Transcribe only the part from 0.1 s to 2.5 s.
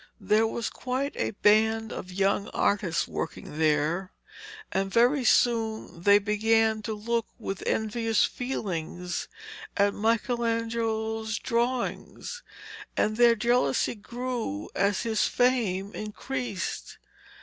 There was quite a band of young